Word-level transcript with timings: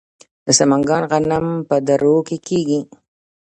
د 0.45 0.47
سمنګان 0.59 1.03
غنم 1.11 1.45
په 1.69 1.75
درو 1.87 2.15
کې 2.27 2.37
کیږي. 2.47 2.79